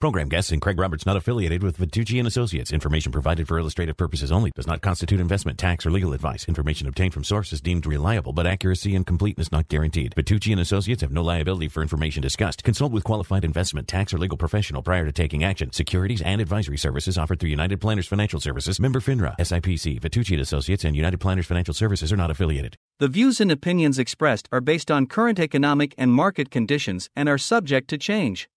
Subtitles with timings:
[0.00, 2.72] Program guests and Craig Roberts not affiliated with Vitucci and Associates.
[2.72, 6.46] Information provided for illustrative purposes only does not constitute investment, tax, or legal advice.
[6.46, 10.14] Information obtained from sources deemed reliable, but accuracy and completeness not guaranteed.
[10.14, 12.62] Vitucci and Associates have no liability for information discussed.
[12.62, 15.72] Consult with qualified investment, tax, or legal professional prior to taking action.
[15.72, 20.42] Securities and advisory services offered through United Planners Financial Services, member FINRA, SIPC, Vitucci and
[20.42, 22.76] Associates, and United Planners Financial Services are not affiliated.
[23.00, 27.36] The views and opinions expressed are based on current economic and market conditions and are
[27.36, 28.48] subject to change.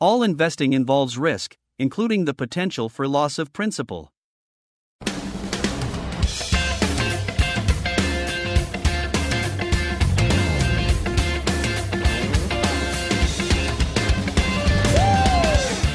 [0.00, 4.12] All investing involves risk, including the potential for loss of principal.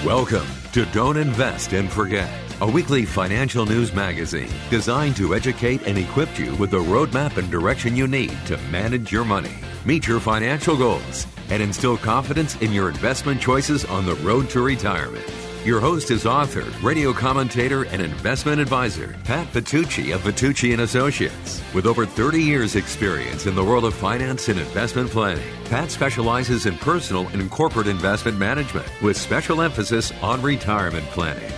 [0.03, 2.29] Welcome to Don't Invest and Forget,
[2.59, 7.49] a weekly financial news magazine designed to educate and equip you with the roadmap and
[7.49, 12.71] direction you need to manage your money, meet your financial goals, and instill confidence in
[12.71, 15.25] your investment choices on the road to retirement.
[15.65, 21.63] Your host is author, radio commentator, and investment advisor Pat Vitucci of Vitucci and Associates.
[21.73, 26.65] With over 30 years experience in the world of finance and investment planning, Pat specializes
[26.65, 31.49] in personal and corporate investment management with special emphasis on retirement planning.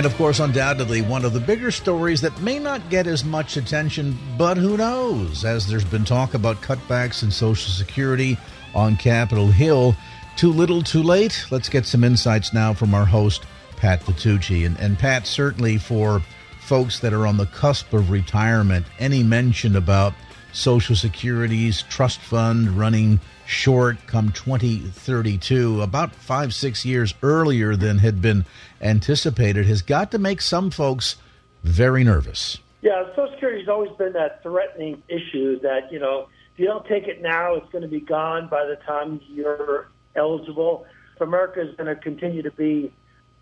[0.00, 3.58] And of course, undoubtedly, one of the bigger stories that may not get as much
[3.58, 8.38] attention, but who knows, as there's been talk about cutbacks in Social Security
[8.74, 9.94] on Capitol Hill.
[10.36, 11.44] Too little, too late?
[11.50, 13.44] Let's get some insights now from our host,
[13.76, 14.64] Pat Vitucci.
[14.64, 16.22] And, and Pat, certainly for
[16.60, 20.14] folks that are on the cusp of retirement, any mention about
[20.54, 28.22] Social Security's trust fund running short come 2032, about five, six years earlier than had
[28.22, 28.46] been
[28.80, 31.16] anticipated, has got to make some folks
[31.62, 32.58] very nervous.
[32.82, 36.86] Yeah, Social Security has always been that threatening issue that, you know, if you don't
[36.86, 40.86] take it now, it's going to be gone by the time you're eligible.
[41.14, 42.92] If America is going to continue to be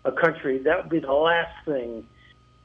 [0.03, 2.05] a country, that would be the last thing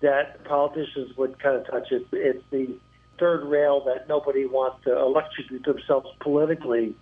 [0.01, 1.89] that politicians would kind of touch.
[1.91, 2.77] It's, it's the
[3.19, 6.95] third rail that nobody wants to electrocute themselves politically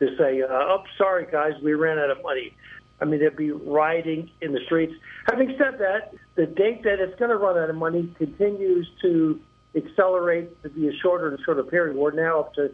[0.00, 2.56] to say, uh, "Oh, sorry guys, we ran out of money."
[3.00, 4.94] I mean, there'd be rioting in the streets.
[5.28, 9.40] Having said that, the date that it's going to run out of money continues to
[9.76, 11.96] accelerate to be a shorter and shorter period.
[11.96, 12.68] We're now up to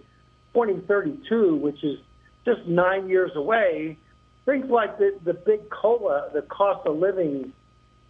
[0.55, 1.99] 2032, which is
[2.45, 3.99] just nine years away.
[4.47, 7.53] Things like the, the big COLA, the cost of living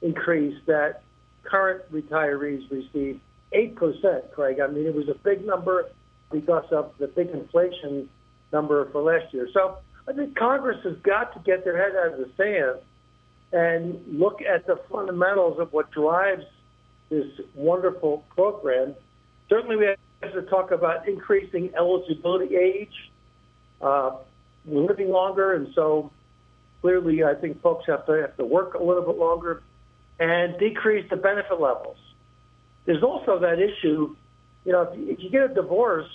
[0.02, 1.02] increase that
[1.44, 3.20] current retirees receive,
[3.52, 4.58] 8%, Craig.
[4.60, 5.86] I mean, it was a big number
[6.30, 8.08] because of the big inflation
[8.52, 9.48] number for last year.
[9.52, 12.80] So I think Congress has got to get their head out of the sand
[13.52, 16.44] and look at the fundamentals of what drives
[17.08, 18.94] this wonderful program.
[19.48, 19.86] Certainly, we
[20.22, 23.10] have to talk about increasing eligibility age.
[23.80, 24.16] Uh,
[24.64, 26.10] we're living longer, and so
[26.80, 29.62] clearly, I think folks have to have to work a little bit longer
[30.18, 31.96] and decrease the benefit levels.
[32.86, 34.14] There's also that issue,
[34.64, 36.10] you know, if you, if you get a divorce,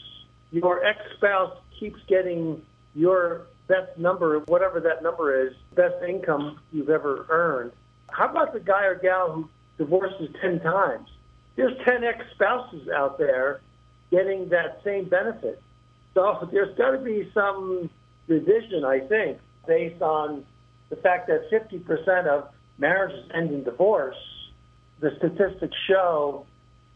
[0.51, 2.61] your ex-spouse keeps getting
[2.95, 7.71] your best number, whatever that number is, best income you've ever earned.
[8.09, 11.07] How about the guy or gal who divorces 10 times?
[11.55, 13.61] There's 10 ex spouses out there
[14.11, 15.61] getting that same benefit.
[16.15, 17.89] So there's got to be some
[18.27, 19.37] revision, I think,
[19.67, 20.43] based on
[20.89, 24.17] the fact that 50% of marriages end in divorce.
[24.99, 26.45] The statistics show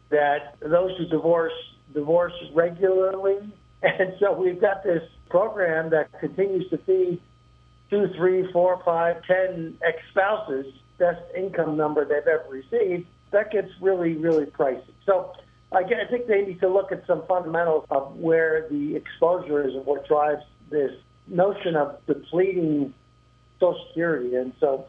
[0.10, 1.54] that those who divorce
[1.94, 3.38] divorce regularly.
[3.86, 5.04] And so we've got this
[5.34, 7.20] program that continues to feed
[7.90, 10.68] two, three, four, five, ten ex spouses
[11.00, 13.08] best income number they've ever received.
[13.32, 14.94] That gets really, really pricey.
[15.08, 15.34] So
[15.72, 19.84] I think they need to look at some fundamentals of where the exposure is and
[19.88, 20.92] what drives this
[21.26, 22.94] notion of depleting
[23.60, 24.36] Social Security.
[24.36, 24.86] And so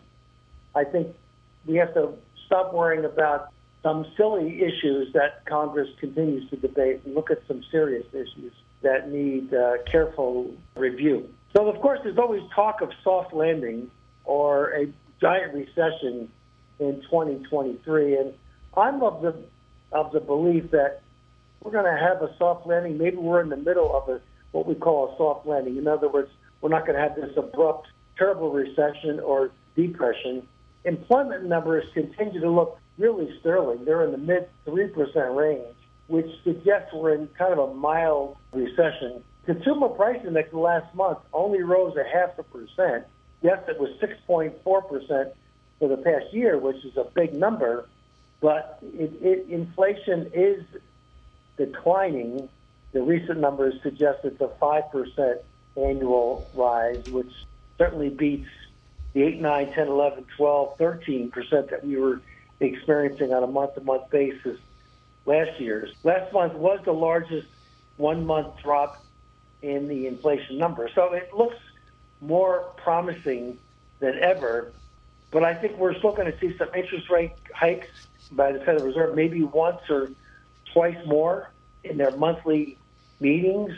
[0.75, 1.17] I think
[1.65, 2.13] we have to
[2.45, 3.49] stop worrying about
[3.83, 8.53] some silly issues that Congress continues to debate and look at some serious issues
[8.85, 11.29] that need uh, careful review.
[11.57, 13.91] So, of course, there's always talk of soft landing
[14.25, 14.87] or a
[15.21, 16.31] giant recession
[16.79, 18.17] in 2023.
[18.17, 18.35] And
[18.77, 19.35] I'm of the
[19.93, 21.03] of the belief that
[21.63, 22.99] we're going to have a soft landing.
[22.99, 24.21] Maybe we're in the middle of a
[24.53, 25.77] what we call a soft landing.
[25.77, 30.47] In other words, we're not going to have this abrupt, terrible recession or depression.
[30.85, 33.85] Employment numbers continue to look really sterling.
[33.85, 35.74] They're in the mid 3% range,
[36.07, 39.23] which suggests we're in kind of a mild recession.
[39.47, 43.05] Consumer price index last month only rose a half a percent.
[43.43, 45.33] Yes, it was 6.4%
[45.79, 47.89] for the past year, which is a big number,
[48.41, 50.65] but it, it, inflation is
[51.57, 52.49] declining.
[52.93, 55.37] The recent numbers suggest it's a 5%
[55.77, 57.33] annual rise, which
[57.77, 58.49] certainly beats
[59.13, 62.21] the 8, 9, 10, 11, 12, 13% that we were
[62.61, 64.59] experiencing on a month to month basis
[65.27, 65.95] last year's.
[66.03, 67.49] Last month was the largest
[67.97, 69.05] one month drop
[69.63, 70.89] in the inflation number.
[70.95, 71.57] So it looks
[72.21, 73.59] more promising
[74.01, 74.73] than ever.
[75.31, 77.89] But I think we're still going to see some interest rate hikes
[78.33, 80.11] by the Federal Reserve, maybe once or
[80.73, 81.51] twice more
[81.83, 82.79] in their monthly
[83.21, 83.73] meetings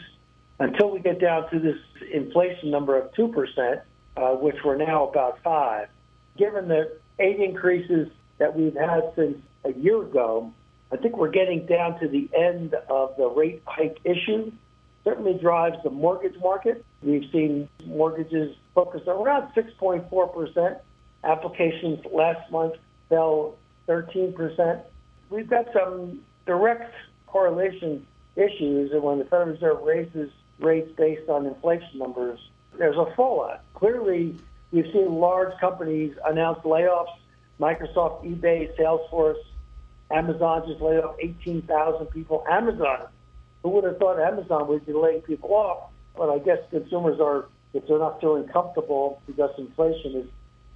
[0.58, 1.78] until we get down to this
[2.10, 3.81] inflation number of 2%,
[4.16, 5.88] uh, which we're now about 5
[6.37, 10.52] Given the eight increases that we've had since a year ago,
[10.92, 14.52] I think we're getting down to the end of the rate hike issue.
[15.04, 16.84] Certainly drives the mortgage market.
[17.02, 20.80] We've seen mortgages focus around 6.4%.
[21.24, 22.74] Applications last month
[23.08, 23.56] fell
[23.88, 24.82] 13%.
[25.30, 26.94] We've got some direct
[27.26, 28.06] correlation
[28.36, 30.30] issues, and when the Federal Reserve raises
[30.60, 32.38] rates based on inflation numbers,
[32.78, 33.60] there's a fallout.
[33.74, 34.36] Clearly,
[34.70, 37.16] we've seen large companies announce layoffs.
[37.58, 39.42] Microsoft, eBay, Salesforce,
[40.10, 42.44] Amazon just laid off 18,000 people.
[42.48, 43.06] Amazon,
[43.62, 45.90] who would have thought Amazon would be laying people off?
[46.16, 50.26] But I guess consumers are, if they're not feeling comfortable because inflation is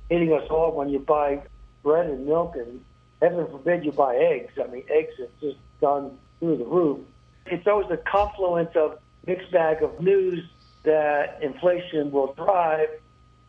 [0.08, 1.42] hitting us all when you buy
[1.82, 2.84] bread and milk and
[3.22, 4.52] heaven forbid you buy eggs.
[4.62, 7.00] I mean, eggs have just gone through the roof.
[7.46, 10.44] It's always a confluence of mixed bag of news
[10.82, 12.88] that inflation will drive,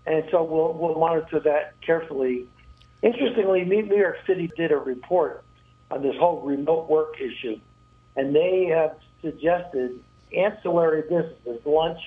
[0.06, 2.48] and so we'll, we'll monitor that carefully.
[3.02, 5.44] Interestingly, New York City did a report
[5.92, 7.60] on this whole remote work issue,
[8.16, 10.00] and they have suggested
[10.36, 12.00] ancillary businesses, lunch,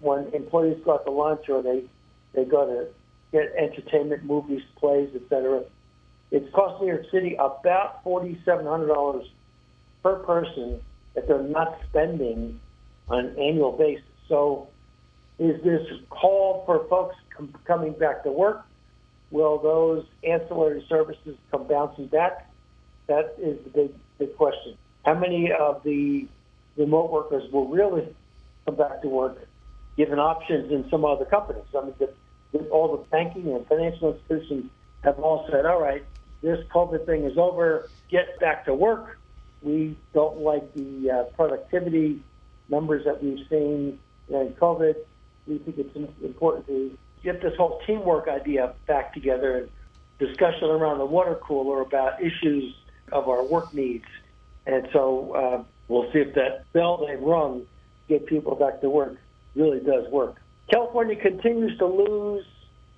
[0.00, 1.82] when employees go out to lunch or they,
[2.34, 2.88] they go to
[3.32, 5.62] get entertainment, movies, plays, etc.
[6.30, 9.26] It's cost New York City about $4,700
[10.02, 10.80] per person
[11.14, 12.60] that they're not spending
[13.08, 14.04] on an annual basis.
[14.28, 14.68] So,
[15.38, 18.66] is this call for folks com- coming back to work?
[19.30, 22.48] Will those ancillary services come bouncing back?
[23.08, 24.76] That is the big, big question.
[25.04, 26.26] How many of the
[26.76, 28.06] remote workers will really
[28.64, 29.38] come back to work,
[29.96, 31.64] given options in some other companies?
[31.76, 32.10] I mean, the,
[32.52, 34.70] the, all the banking and financial institutions
[35.02, 36.04] have all said, all right,
[36.42, 39.18] this COVID thing is over, get back to work
[39.62, 42.22] we don't like the uh, productivity
[42.68, 44.94] numbers that we've seen in COVID.
[45.46, 49.68] We think it's important to get this whole teamwork idea back together and
[50.18, 52.74] discussion around the water cooler about issues
[53.12, 54.06] of our work needs.
[54.66, 57.66] And so uh, we'll see if that bell they rung
[58.08, 59.16] get people back to work
[59.54, 60.36] really does work.
[60.70, 62.44] California continues to lose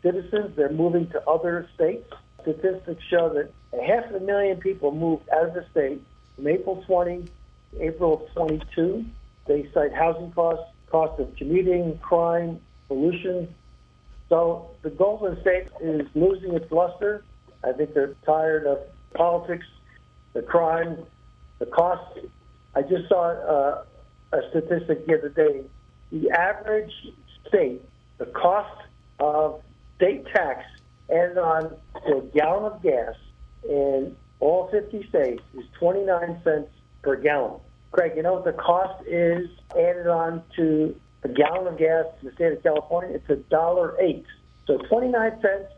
[0.03, 0.57] citizens.
[0.57, 2.13] They're moving to other states.
[2.43, 6.03] Statistics show that a half a million people moved out of the state
[6.37, 7.29] from April 20
[7.73, 9.05] to April 22.
[9.47, 13.55] They cite housing costs, cost of commuting, crime, pollution.
[14.29, 17.25] So the Golden State is losing its luster.
[17.63, 18.79] I think they're tired of
[19.15, 19.67] politics,
[20.33, 20.99] the crime,
[21.59, 22.19] the cost.
[22.75, 23.85] I just saw uh,
[24.33, 25.63] a statistic the other day.
[26.13, 26.93] The average
[27.49, 27.83] state,
[28.19, 28.83] the cost
[29.19, 29.63] of
[29.97, 30.65] state tax
[31.11, 33.15] added on a gallon of gas
[33.69, 36.69] in all 50 states is 29 cents
[37.03, 37.61] per gallon.
[37.93, 40.95] Craig, you know what the cost is added on to
[41.25, 43.17] a gallon of gas in the state of California?
[43.17, 44.25] It's a dollar eight.
[44.67, 45.73] So 29 cents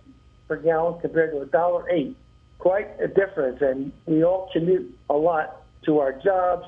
[0.46, 2.16] per gallon compared to a dollar eight.
[2.62, 3.60] Quite a difference.
[3.60, 6.64] And we all commute a lot to our jobs.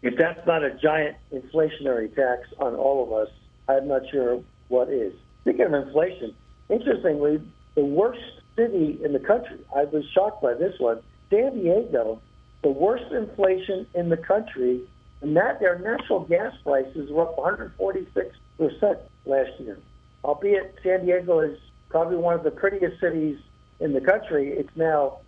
[0.00, 3.28] If that's not a giant inflationary tax on all of us,
[3.68, 5.12] I'm not sure what is.
[5.40, 6.32] Speaking of inflation,
[6.68, 7.42] interestingly,
[7.74, 8.22] the worst
[8.54, 12.20] city in the country, I was shocked by this one, San Diego,
[12.62, 14.82] the worst inflation in the country,
[15.22, 19.76] and that their natural gas prices were up 146 percent last year.
[20.22, 21.58] Albeit San Diego is
[21.88, 23.38] probably one of the prettiest cities
[23.80, 25.18] in the country, it's now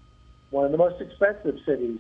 [0.55, 1.99] one of the most expensive cities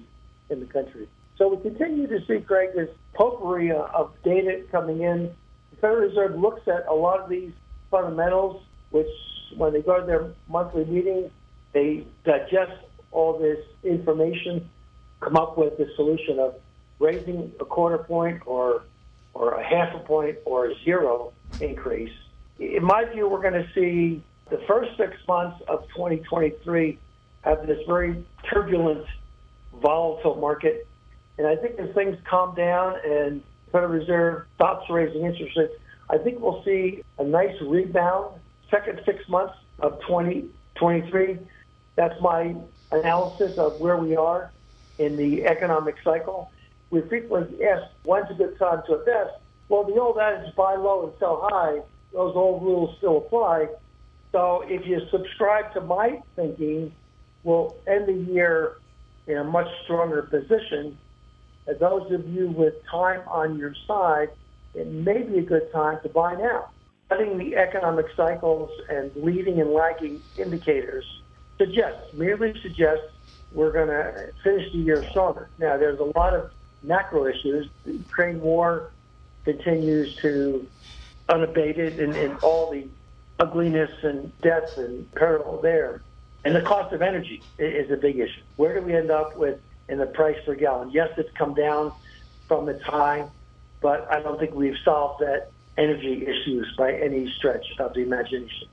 [0.49, 1.08] in the country.
[1.37, 5.34] So we continue to see, Craig, this potpourri of data coming in.
[5.73, 7.52] The Federal Reserve looks at a lot of these
[7.90, 9.08] fundamentals, which
[9.56, 11.32] when they go to their monthly meetings,
[11.73, 12.80] they digest
[13.11, 14.70] all this information
[15.20, 16.54] come up with the solution of
[17.00, 18.84] raising a quarter point or
[19.32, 22.12] or a half a point or a zero increase.
[22.61, 26.99] In my view, we're going to see the first six months of 2023
[27.44, 29.04] have this very turbulent,
[29.82, 30.86] volatile market.
[31.38, 35.72] And I think as things calm down and Federal Reserve stops raising interest rates,
[36.10, 41.38] I think we'll see a nice rebound second six months of 2023.
[41.96, 42.54] That's my
[42.90, 44.52] analysis of where we are
[44.98, 46.50] in the economic cycle.
[46.90, 49.32] We frequently ask, when's a good time to invest?
[49.68, 51.80] Well, the old adage, buy low and sell high,
[52.12, 53.66] those old rules still apply.
[54.32, 56.92] So if you subscribe to my thinking,
[57.44, 58.78] we'll end the year
[59.26, 60.98] in a much stronger position.
[61.66, 64.30] And those of you with time on your side,
[64.74, 66.70] it may be a good time to buy now.
[67.06, 71.04] Studying the economic cycles and leading and lagging indicators
[71.58, 73.04] suggests, merely suggests,
[73.52, 75.48] we're going to finish the year stronger.
[75.58, 76.50] Now, there's a lot of
[76.82, 77.68] macro issues.
[77.84, 78.90] The Ukraine war
[79.44, 80.66] continues to
[81.28, 82.88] unabated and, in all the
[83.38, 86.02] ugliness and death and peril there.
[86.44, 88.42] And the cost of energy is a big issue.
[88.56, 90.90] Where do we end up with in the price per gallon?
[90.90, 91.92] Yes, it's come down
[92.46, 93.26] from its high,
[93.80, 98.68] but I don't think we've solved that energy issues by any stretch of the imagination.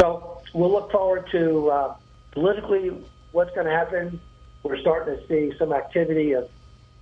[0.00, 1.94] So we'll look forward to uh,
[2.30, 2.92] politically
[3.32, 4.20] what's going to happen.
[4.62, 6.48] We're starting to see some activity of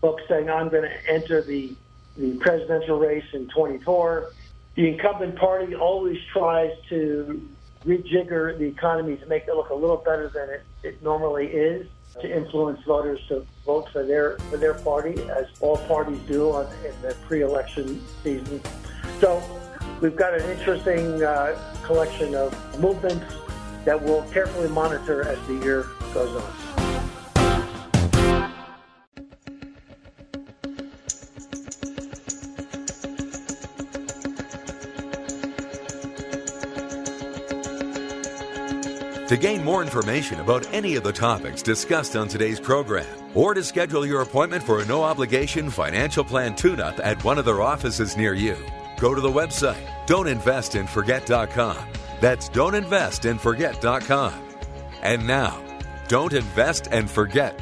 [0.00, 1.74] folks saying, I'm going to enter the,
[2.16, 4.32] the presidential race in 24.
[4.74, 7.46] The incumbent party always tries to
[7.86, 11.86] rejigger the economy to make it look a little better than it, it normally is
[12.20, 16.66] to influence voters to vote for their for their party, as all parties do on,
[16.84, 18.60] in the pre-election season.
[19.20, 19.42] So
[20.00, 23.24] we've got an interesting uh, collection of movements
[23.84, 26.63] that we'll carefully monitor as the year goes on.
[39.34, 43.64] To gain more information about any of the topics discussed on today's program, or to
[43.64, 47.60] schedule your appointment for a no obligation financial plan tune up at one of their
[47.60, 48.56] offices near you,
[48.96, 51.76] go to the website don'tinvestandforget.com.
[52.20, 54.34] That's don'tinvestandforget.com.
[55.02, 55.60] And now,
[56.06, 57.58] don't invest and forget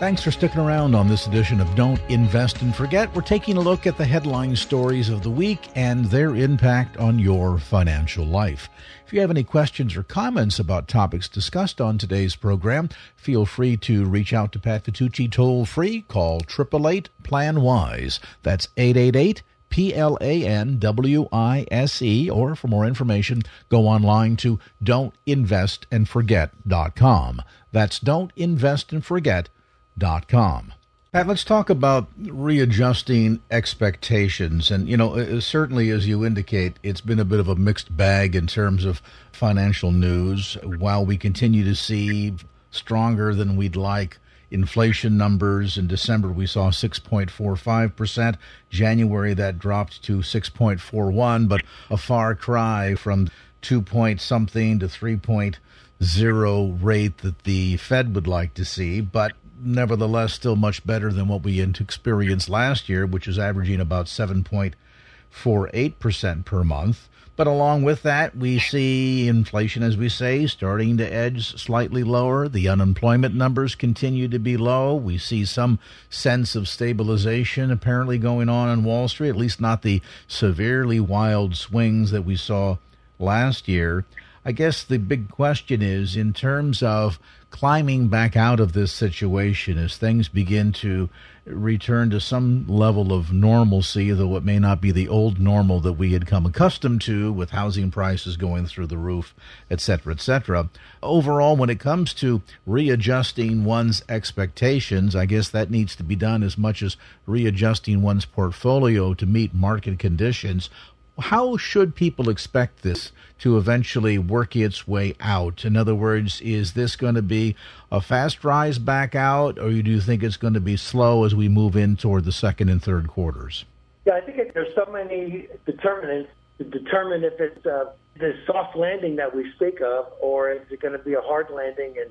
[0.00, 3.14] Thanks for sticking around on this edition of Don't Invest and Forget.
[3.14, 7.20] We're taking a look at the headline stories of the week and their impact on
[7.20, 8.68] your financial life.
[9.06, 13.76] If you have any questions or comments about topics discussed on today's program, feel free
[13.78, 16.00] to reach out to Pat Vitucci toll free.
[16.02, 18.18] Call 888 Plan Wise.
[18.42, 23.86] That's 888 P L A N W I S E, or for more information, go
[23.86, 27.42] online to don'tinvestandforget.com.
[27.72, 29.50] That's don'tinvestandforget.com
[29.98, 30.72] com.
[31.14, 34.68] Pat, let's talk about readjusting expectations.
[34.68, 37.96] And, you know, uh, certainly as you indicate, it's been a bit of a mixed
[37.96, 40.56] bag in terms of financial news.
[40.64, 42.34] While we continue to see
[42.72, 44.18] stronger than we'd like
[44.50, 48.36] inflation numbers, in December we saw 6.45%.
[48.68, 53.28] January that dropped to 6.41, but a far cry from
[53.62, 59.00] 2 point something to 3.0 rate that the Fed would like to see.
[59.00, 59.32] But
[59.64, 66.44] nevertheless still much better than what we experienced last year, which is averaging about 7.48%
[66.44, 67.08] per month.
[67.36, 72.48] But along with that, we see inflation, as we say, starting to edge slightly lower.
[72.48, 74.94] The unemployment numbers continue to be low.
[74.94, 79.82] We see some sense of stabilization apparently going on on Wall Street, at least not
[79.82, 82.76] the severely wild swings that we saw
[83.18, 84.04] last year.
[84.46, 89.78] I guess the big question is in terms of climbing back out of this situation
[89.78, 91.08] as things begin to
[91.46, 95.92] return to some level of normalcy, though it may not be the old normal that
[95.92, 99.34] we had come accustomed to with housing prices going through the roof,
[99.70, 100.68] et cetera, et cetera.
[101.02, 106.42] Overall, when it comes to readjusting one's expectations, I guess that needs to be done
[106.42, 106.96] as much as
[107.26, 110.68] readjusting one's portfolio to meet market conditions.
[111.18, 115.64] How should people expect this to eventually work its way out?
[115.64, 117.54] In other words, is this going to be
[117.92, 121.34] a fast rise back out, or do you think it's going to be slow as
[121.34, 123.64] we move in toward the second and third quarters?
[124.04, 129.16] Yeah, I think there's so many determinants to determine if it's uh, the soft landing
[129.16, 132.10] that we speak of, or is it going to be a hard landing and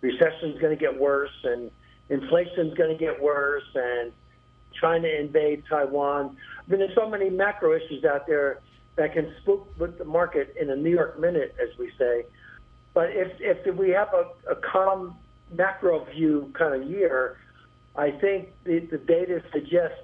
[0.00, 1.70] recession is going to get worse and
[2.10, 4.12] inflation is going to get worse and
[4.80, 6.36] China invade Taiwan.
[6.66, 8.60] I mean, there's so many macro issues out there
[8.96, 12.24] that can spook with the market in a New York minute, as we say.
[12.94, 15.16] But if if we have a, a calm
[15.52, 17.38] macro view kind of year,
[17.96, 19.98] I think the, the data suggests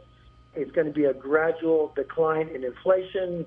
[0.55, 3.47] it's going to be a gradual decline in inflation.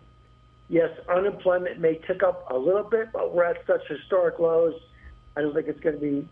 [0.70, 4.74] Yes, unemployment may tick up a little bit, but we're at such historic lows.
[5.36, 6.27] I don't think it's going to be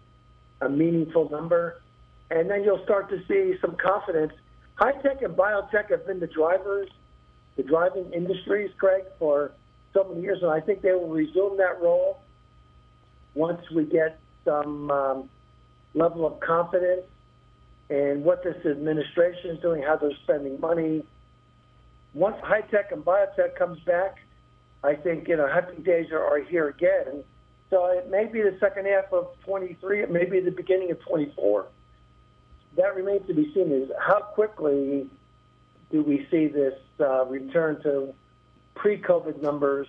[0.62, 1.82] a meaningful number.
[2.30, 4.32] And then you'll start to see some confidence.
[4.82, 6.90] High tech and biotech have been the drivers,
[7.56, 9.52] the driving industries, Craig, for
[9.94, 12.20] so many years, and I think they will resume that role
[13.36, 15.30] once we get some um,
[15.94, 17.04] level of confidence
[17.92, 21.06] in what this administration is doing, how they're spending money.
[22.16, 24.18] Once high tech and biotech comes back,
[24.84, 27.24] I think you know happy days are, are here again.
[27.70, 31.00] So it may be the second half of 23, it may be the beginning of
[31.02, 31.68] 24.
[32.78, 33.72] That remains to be seen.
[33.72, 35.08] Is how quickly
[35.92, 38.14] do we see this uh, return to
[38.76, 39.88] pre-COVID numbers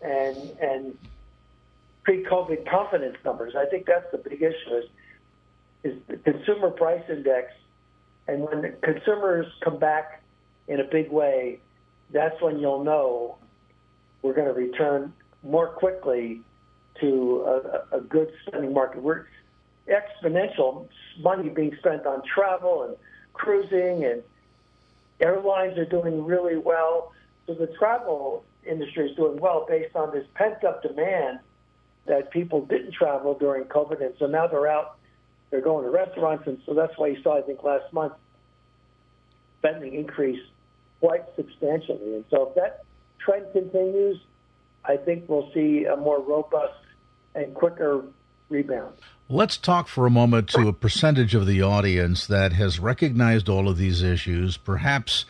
[0.00, 0.98] and and
[2.04, 3.54] pre-COVID confidence numbers?
[3.56, 4.74] I think that's the big issue.
[4.74, 4.84] Is
[5.84, 7.52] is the consumer price index,
[8.26, 10.22] and when consumers come back
[10.66, 11.60] in a big way,
[12.10, 13.36] that's when you'll know
[14.22, 15.12] we're going to return
[15.42, 16.40] more quickly
[17.00, 17.44] to
[17.92, 19.02] a, a good spending market.
[19.02, 19.26] We're
[19.88, 20.88] exponential
[21.20, 22.96] money being spent on travel and
[23.32, 24.22] cruising, and
[25.20, 27.12] airlines are doing really well.
[27.46, 31.40] So the travel industry is doing well based on this pent up demand
[32.06, 34.96] that people didn't travel during COVID, and so now they're out,
[35.50, 38.14] they're going to restaurants, and so that's why you saw, I think, last month
[39.58, 40.40] spending increase
[41.00, 42.16] quite substantially.
[42.16, 42.84] And so if that
[43.18, 44.18] trend continues,
[44.84, 46.74] I think we'll see a more robust
[47.34, 48.04] and quicker
[48.54, 48.94] rebound.
[49.28, 53.68] Let's talk for a moment to a percentage of the audience that has recognized all
[53.68, 54.56] of these issues.
[54.56, 55.24] Perhaps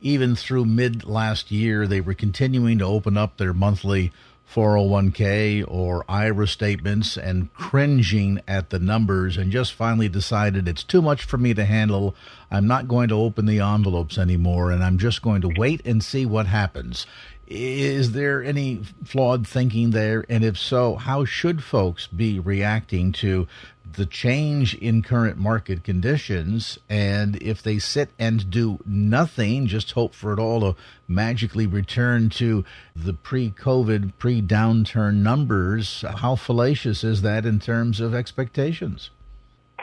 [0.00, 4.12] even through mid last year, they were continuing to open up their monthly
[4.52, 11.00] 401k or IRA statements and cringing at the numbers and just finally decided it's too
[11.00, 12.16] much for me to handle.
[12.50, 16.02] I'm not going to open the envelopes anymore and I'm just going to wait and
[16.02, 17.06] see what happens.
[17.50, 20.24] Is there any flawed thinking there?
[20.28, 23.48] And if so, how should folks be reacting to
[23.92, 26.78] the change in current market conditions?
[26.88, 30.76] And if they sit and do nothing, just hope for it all to
[31.08, 37.98] magically return to the pre COVID, pre downturn numbers, how fallacious is that in terms
[37.98, 39.10] of expectations?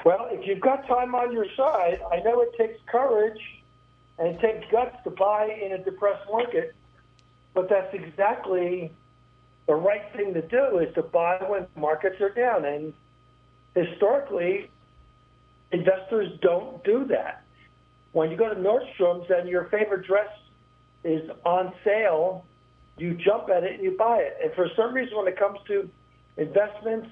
[0.06, 3.42] Well, if you've got time on your side, I know it takes courage
[4.18, 6.74] and it takes guts to buy in a depressed market
[7.58, 8.92] but that's exactly
[9.66, 12.66] the right thing to do is to buy when markets are down.
[12.66, 12.94] And
[13.74, 14.70] historically,
[15.72, 17.42] investors don't do that.
[18.12, 20.30] When you go to Nordstrom's and your favorite dress
[21.04, 22.46] is on sale,
[23.00, 24.38] you jump at it and you buy it.
[24.44, 25.90] And for some reason, when it comes to
[26.38, 27.08] investments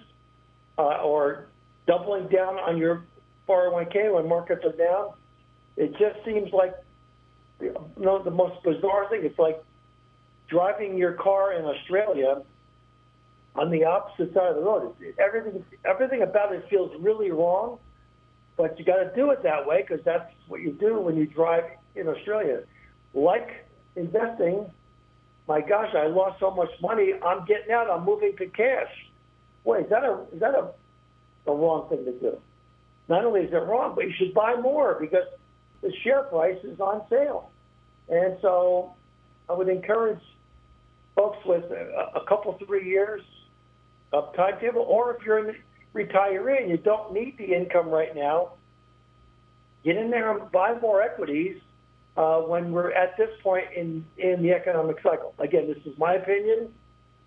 [0.78, 1.48] uh, or
[1.88, 3.04] doubling down on your
[3.50, 5.14] 401k when markets are down,
[5.76, 6.76] it just seems like
[7.60, 9.22] you know, the most bizarre thing.
[9.24, 9.60] It's like
[10.48, 12.42] driving your car in Australia
[13.56, 14.94] on the opposite side of the road.
[15.18, 17.80] Everything, everything about it feels really wrong,
[18.58, 21.26] but you got to do it that way because that's what you do when you
[21.26, 21.64] drive
[21.96, 22.64] in Australia.
[23.14, 24.70] Like investing,
[25.48, 27.14] my gosh, I lost so much money.
[27.26, 27.90] I'm getting out.
[27.90, 28.92] I'm moving to cash.
[29.64, 30.72] Wait, is that a is that a,
[31.50, 32.38] a wrong thing to do?
[33.08, 35.26] Not only is it wrong, but you should buy more because
[35.82, 37.52] the share price is on sale.
[38.10, 38.94] And so
[39.50, 40.22] I would encourage
[41.16, 43.22] folks with a, a couple, three years
[44.14, 45.56] of timetable, or if you're a
[45.96, 48.52] retiree and you don't need the income right now,
[49.84, 51.58] get in there and buy more equities
[52.18, 55.34] uh, when we're at this point in, in the economic cycle.
[55.40, 56.70] Again, this is my opinion.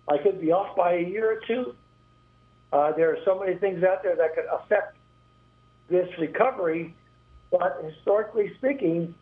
[0.07, 1.75] I could be off by a year or two.
[2.71, 4.95] Uh, there are so many things out there that could affect
[5.89, 6.95] this recovery,
[7.51, 9.13] but historically speaking,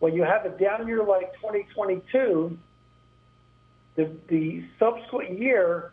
[0.00, 2.56] when you have a down year like 2022,
[3.98, 5.92] the, the subsequent year,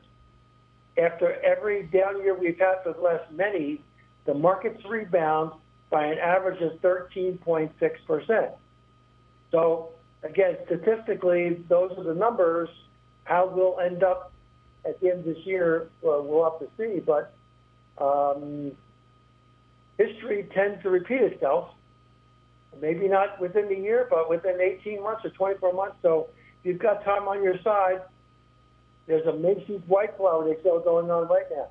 [0.95, 3.81] after every down year we've had for the last many,
[4.25, 5.51] the markets rebound
[5.89, 8.51] by an average of 13.6%.
[9.51, 9.89] So,
[10.23, 12.69] again, statistically, those are the numbers.
[13.23, 14.31] How we'll end up
[14.87, 16.99] at the end of this year, well, we'll have to see.
[16.99, 17.33] But
[17.97, 18.71] um,
[19.97, 21.69] history tends to repeat itself.
[22.79, 25.95] Maybe not within the year, but within 18 months or 24 months.
[26.03, 26.27] So
[26.65, 28.01] you've got time on your side,
[29.07, 31.67] there's a Macy's White Flower sale going on right now.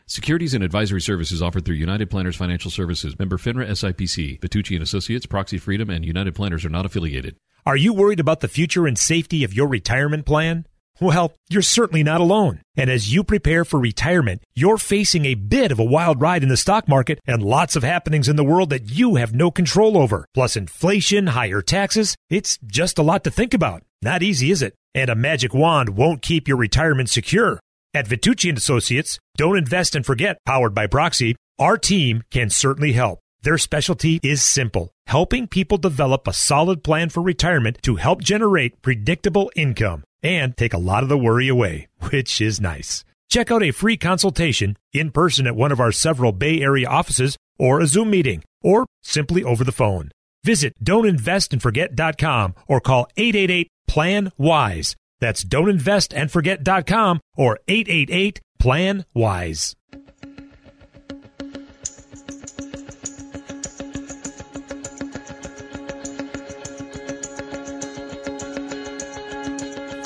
[0.07, 4.39] Securities and advisory services offered through United Planners Financial Services, member FINRA SIPC.
[4.39, 7.35] Vitucci and Associates, Proxy Freedom, and United Planners are not affiliated.
[7.63, 10.65] Are you worried about the future and safety of your retirement plan?
[11.01, 12.61] Well, you're certainly not alone.
[12.77, 16.49] And as you prepare for retirement, you're facing a bit of a wild ride in
[16.49, 19.97] the stock market and lots of happenings in the world that you have no control
[19.97, 20.25] over.
[20.35, 22.15] Plus inflation, higher taxes.
[22.29, 23.81] It's just a lot to think about.
[24.03, 24.75] Not easy, is it?
[24.93, 27.59] And a magic wand won't keep your retirement secure.
[27.95, 32.93] At Vitucci and Associates, don't invest and forget, powered by Proxy, our team can certainly
[32.93, 33.20] help.
[33.43, 38.83] Their specialty is simple, helping people develop a solid plan for retirement to help generate
[38.83, 43.03] predictable income and take a lot of the worry away, which is nice.
[43.29, 47.35] Check out a free consultation in person at one of our several Bay Area offices
[47.57, 50.11] or a Zoom meeting or simply over the phone.
[50.43, 54.95] Visit don'tinvestandforget.com or call 888 plan wise.
[55.19, 59.75] That's don'tinvestandforget.com or 888 plan wise.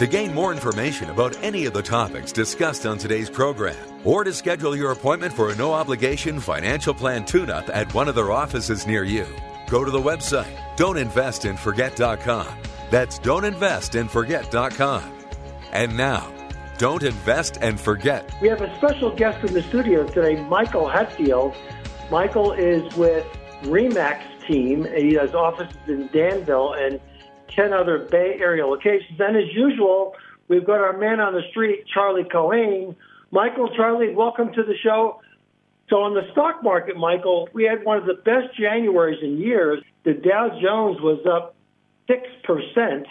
[0.06, 4.32] To gain more information about any of the topics discussed on today's program, or to
[4.32, 8.32] schedule your appointment for a no obligation financial plan tune up at one of their
[8.32, 9.26] offices near you,
[9.68, 12.48] go to the website don'tinvestandforget.com.
[12.92, 15.14] That's don'tinvestandforget.com.
[15.72, 16.32] And now,
[16.78, 18.32] don't invest and forget.
[18.44, 21.56] We have a special guest in the studio today, Michael Hatfield.
[22.12, 23.26] Michael is with
[23.64, 24.86] Remax team.
[24.96, 27.00] He has offices in Danville and
[27.50, 29.20] 10 other Bay Area locations.
[29.20, 30.16] And as usual,
[30.48, 32.96] we've got our man on the street, Charlie Cohen.
[33.32, 35.22] Michael, Charlie, welcome to the show.
[35.90, 39.84] So on the stock market, Michael, we had one of the best Januaries in years.
[40.04, 41.56] The Dow Jones was up
[42.10, 43.06] 6%.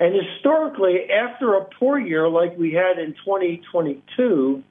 [0.00, 4.62] And historically, after a poor year like we had in 2022,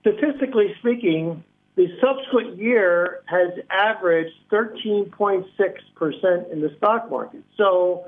[0.00, 1.42] statistically speaking,
[1.76, 7.42] the subsequent year has averaged 13.6% in the stock market.
[7.56, 8.06] So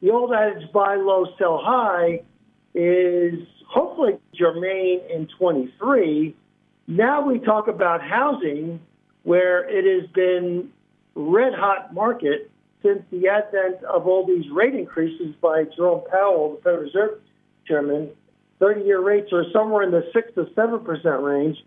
[0.00, 2.22] the old adage buy low, sell high
[2.74, 6.34] is hopefully germane in 23.
[6.86, 8.80] Now we talk about housing
[9.24, 10.70] where it has been
[11.14, 12.50] red hot market
[12.82, 17.20] since the advent of all these rate increases by Jerome Powell, the Federal Reserve
[17.66, 18.10] Chairman.
[18.60, 21.58] 30 year rates are somewhere in the 6 to 7% range.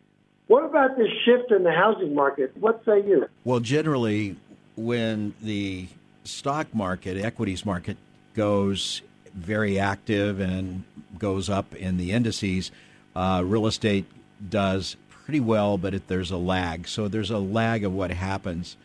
[0.48, 2.56] What about this shift in the housing market?
[2.58, 3.28] What say you?
[3.44, 4.36] Well, generally,
[4.76, 5.88] when the
[6.24, 7.98] stock market, equities market,
[8.34, 9.02] goes
[9.34, 10.84] very active and
[11.17, 12.72] goes up in the indices.
[13.15, 14.06] Uh, real estate
[14.50, 16.88] does pretty well, but it, there's a lag.
[16.88, 18.76] So there's a lag of what happens.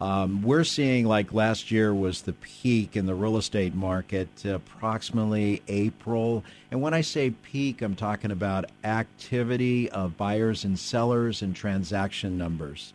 [0.00, 5.60] Um, we're seeing like last year was the peak in the real estate market, approximately
[5.66, 6.44] April.
[6.70, 12.38] And when I say peak, I'm talking about activity of buyers and sellers and transaction
[12.38, 12.92] numbers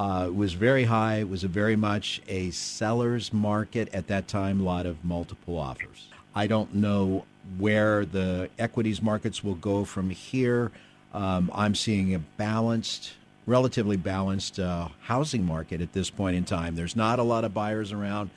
[0.00, 1.16] uh, was very high.
[1.16, 5.58] It was a very much a seller's market at that time, a lot of multiple
[5.58, 6.08] offers.
[6.34, 7.26] I don't know
[7.58, 10.72] where the equities markets will go from here.
[11.12, 13.12] Um, I'm seeing a balanced,
[13.44, 16.76] relatively balanced uh, housing market at this point in time.
[16.76, 18.30] There's not a lot of buyers around,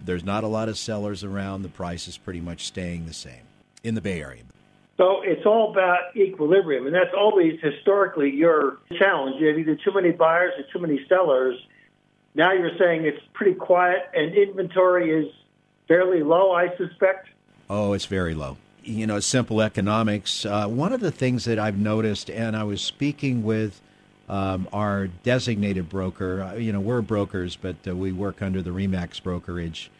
[0.00, 1.62] there's not a lot of sellers around.
[1.62, 3.42] The price is pretty much staying the same
[3.82, 4.44] in the Bay Area.
[4.98, 9.40] So it's all about equilibrium, and that's always historically your challenge.
[9.40, 11.54] You have either too many buyers or too many sellers.
[12.34, 15.32] Now you're saying it's pretty quiet, and inventory is
[15.86, 17.28] fairly low, I suspect.
[17.70, 18.56] Oh, it's very low.
[18.82, 20.44] You know, simple economics.
[20.44, 23.80] Uh, one of the things that I've noticed, and I was speaking with
[24.28, 26.42] um, our designated broker.
[26.42, 29.92] Uh, you know, we're brokers, but uh, we work under the Remax brokerage.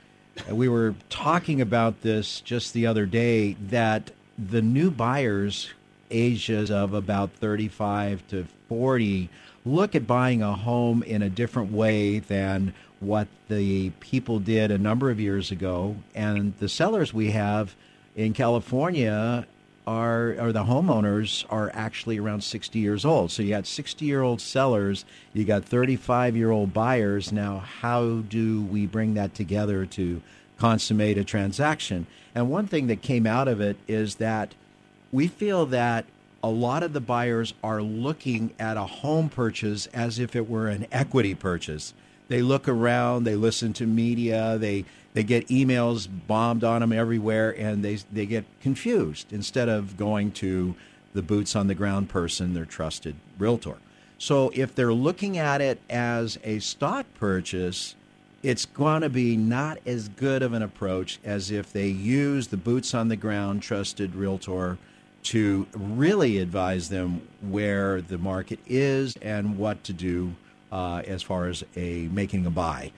[0.51, 5.71] Uh, we were talking about this just the other day that the new buyers,
[6.11, 9.29] ages of about 35 to 40,
[9.67, 14.79] look at buying a home in a different way than what the people did a
[14.79, 15.97] number of years ago.
[16.15, 17.75] And the sellers we have
[18.17, 19.47] in California
[19.87, 23.31] are, or the homeowners are actually around 60 years old.
[23.31, 27.33] So you got 60 year old sellers, you got 35 year old buyers.
[27.33, 30.21] Now, how do we bring that together to
[30.59, 32.07] consummate a transaction?
[32.39, 34.55] And one thing that came out of it is that
[35.11, 36.05] we feel that
[36.41, 40.69] a lot of the buyers are looking at a home purchase as if it were
[40.69, 41.95] an equity purchase.
[42.29, 47.59] They look around, they listen to media, they they get emails bombed on them everywhere,
[47.59, 50.77] and they they get confused instead of going to
[51.15, 53.79] the boots on the ground person, their trusted realtor.
[54.17, 57.97] So if they're looking at it as a stock purchase,
[58.43, 62.57] it's going to be not as good of an approach as if they use the
[62.57, 64.79] boots on the ground trusted realtor
[65.25, 70.33] to really advise them where the market is and what to do
[70.71, 72.93] uh, as far as a making a buy.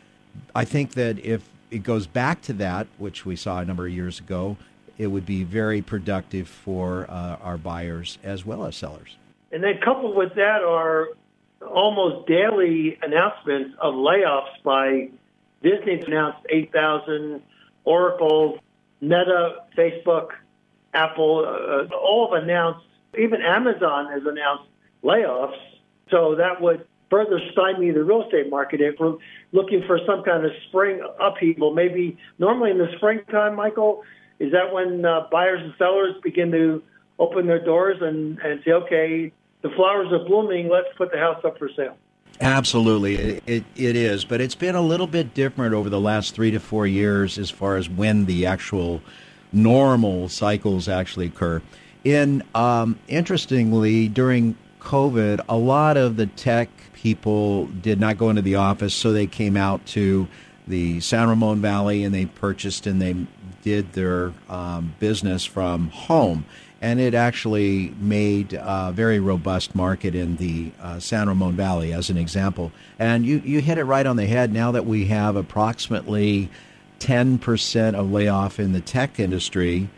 [0.55, 3.93] I think that if it goes back to that, which we saw a number of
[3.93, 4.57] years ago,
[4.99, 9.17] it would be very productive for uh, our buyers as well as sellers.
[9.51, 11.09] And then coupled with that are
[11.67, 15.09] almost daily announcements of layoffs by
[15.63, 17.43] Disney's announced 8,000,
[17.85, 18.59] Oracle,
[19.01, 20.29] Meta, Facebook,
[20.95, 22.87] Apple, uh, all have announced,
[23.19, 24.69] even Amazon has announced
[25.05, 25.59] layoffs.
[26.11, 29.17] So that would further stymie the real estate market if we're
[29.53, 31.75] looking for some kind of spring upheaval.
[31.75, 34.03] Maybe normally in the springtime, Michael,
[34.39, 36.83] is that when uh, buyers and sellers begin to
[37.19, 41.41] open their doors and, and say, okay, the flowers are blooming, let's put the house
[41.45, 41.97] up for sale?
[42.41, 46.35] Absolutely, it, it, it is, but it's been a little bit different over the last
[46.35, 49.03] three to four years as far as when the actual
[49.53, 51.61] normal cycles actually occur.
[52.03, 58.41] In um, interestingly, during COVID, a lot of the tech people did not go into
[58.41, 60.27] the office, so they came out to
[60.67, 63.17] the San Ramon Valley and they purchased and they
[63.63, 66.47] did their um, business from home.
[66.81, 72.09] And it actually made a very robust market in the uh, San Ramon Valley, as
[72.09, 72.73] an example.
[72.99, 76.49] And you, you hit it right on the head now that we have approximately
[77.01, 79.91] 10% of layoff in the tech industry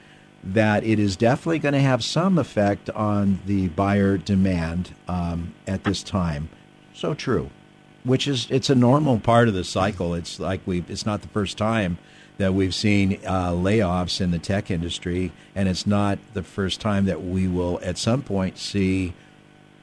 [0.44, 5.84] that it is definitely going to have some effect on the buyer demand um, at
[5.84, 6.48] this time.
[6.92, 7.50] So true.
[8.04, 10.14] Which is it's a normal part of the cycle.
[10.14, 11.98] It's like we it's not the first time
[12.42, 17.04] that we've seen uh, layoffs in the tech industry, and it's not the first time
[17.04, 19.14] that we will at some point see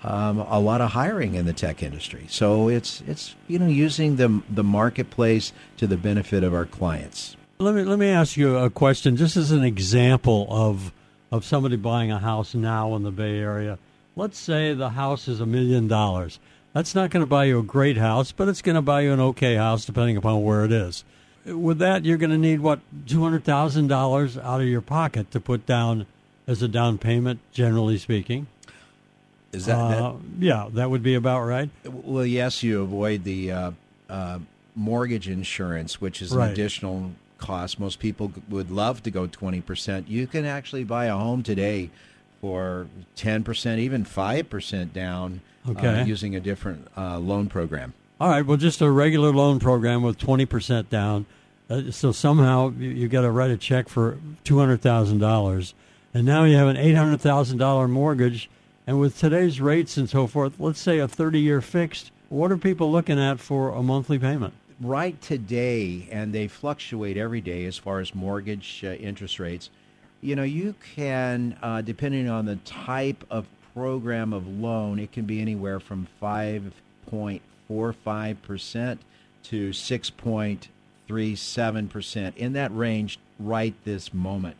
[0.04, 2.26] um, a lot of hiring in the tech industry.
[2.28, 7.38] So it's it's you know using the the marketplace to the benefit of our clients.
[7.60, 10.91] Let me let me ask you a question, just as an example of
[11.32, 13.80] of somebody buying a house now in the Bay Area.
[14.17, 16.39] Let's say the house is a million dollars.
[16.74, 19.13] That's not going to buy you a great house, but it's going to buy you
[19.13, 21.06] an okay house, depending upon where it is.
[21.55, 25.31] With that, you're going to need what two hundred thousand dollars out of your pocket
[25.31, 26.05] to put down
[26.47, 28.47] as a down payment, generally speaking.
[29.51, 30.67] Is that, uh, that, yeah?
[30.71, 31.69] That would be about right.
[31.85, 33.71] Well, yes, you avoid the uh,
[34.09, 34.39] uh,
[34.75, 37.79] mortgage insurance, which is an additional cost.
[37.79, 40.07] Most people would love to go 20%.
[40.07, 41.89] You can actually buy a home today
[42.41, 46.03] for 10%, even 5% down uh, okay.
[46.05, 47.93] using a different uh, loan program.
[48.21, 51.25] All right, well, just a regular loan program with 20% down.
[51.69, 55.73] Uh, so somehow you, you got to write a check for $200,000.
[56.13, 58.49] And now you have an $800,000 mortgage.
[58.88, 62.58] And with today's rates and so forth, let's say a 30 year fixed, what are
[62.58, 64.53] people looking at for a monthly payment?
[64.82, 69.69] right today, and they fluctuate every day as far as mortgage uh, interest rates,
[70.21, 75.25] you know, you can, uh, depending on the type of program of loan, it can
[75.25, 78.97] be anywhere from 5.45%
[79.43, 79.73] to
[81.10, 84.58] 6.37%, in that range right this moment.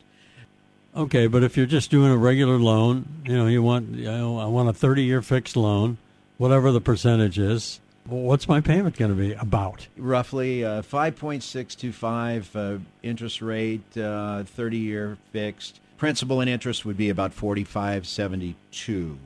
[0.96, 4.40] Okay, but if you're just doing a regular loan, you know, you want, you know,
[4.40, 5.98] I want a 30 year fixed loan,
[6.38, 9.88] whatever the percentage is, What's my payment going to be about?
[9.96, 15.80] Roughly uh, 5.625 uh, interest rate, uh, 30 year fixed.
[15.98, 19.20] Principal and interest would be about 4572.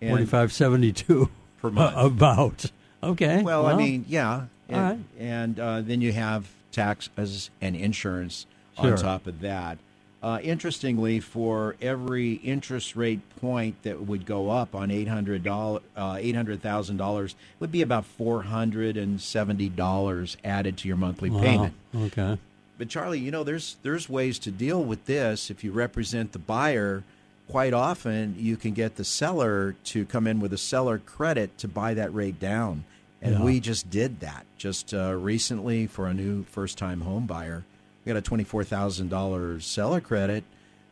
[0.00, 1.96] 4572 per month.
[1.96, 2.70] about.
[3.02, 3.42] Okay.
[3.42, 4.44] Well, well, I mean, yeah.
[4.68, 4.98] And, right.
[5.18, 8.46] And uh, then you have taxes and insurance
[8.80, 8.92] sure.
[8.92, 9.78] on top of that.
[10.20, 15.82] Uh, interestingly, for every interest rate point that would go up on eight hundred dollars,
[15.96, 20.88] uh, eight hundred thousand dollars would be about four hundred and seventy dollars added to
[20.88, 21.40] your monthly Wow.
[21.40, 21.74] payment.
[21.94, 22.38] Okay.
[22.78, 25.50] But Charlie, you know, there's there's ways to deal with this.
[25.50, 27.04] If you represent the buyer,
[27.48, 31.68] quite often you can get the seller to come in with a seller credit to
[31.68, 32.82] buy that rate down.
[33.20, 33.42] And Yeah.
[33.44, 37.64] we just did that just uh, recently for a new first-time home buyer.
[38.04, 40.44] We got a twenty-four thousand dollars seller credit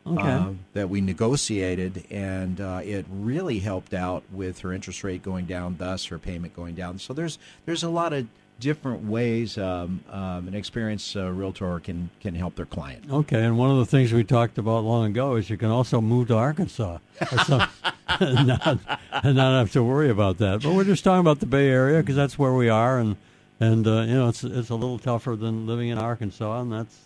[0.06, 0.28] Okay.
[0.28, 5.46] uh, that we negotiated, and uh, it really helped out with her interest rate going
[5.46, 6.98] down, thus her payment going down.
[6.98, 8.26] So there's there's a lot of
[8.58, 13.04] different ways um, um, an experienced uh, realtor can can help their client.
[13.10, 16.00] Okay, and one of the things we talked about long ago is you can also
[16.00, 16.98] move to Arkansas
[17.44, 17.68] some,
[18.08, 18.78] and, not,
[19.12, 20.62] and not have to worry about that.
[20.62, 23.16] But we're just talking about the Bay Area because that's where we are, and
[23.60, 26.96] and uh, you know it's it's a little tougher than living in Arkansas, and that's